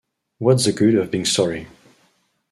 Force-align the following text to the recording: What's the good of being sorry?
What's 0.39 0.65
the 0.65 0.71
good 0.73 0.95
of 0.95 1.11
being 1.11 1.25
sorry? 1.25 1.67